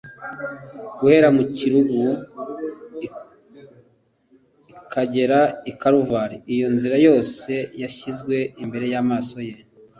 [0.99, 2.01] Guhera mu kirugu
[4.79, 5.39] ukagera
[5.71, 9.55] i Karuvali, iyo nzira yose yashyizwe imbere y'amaso ye.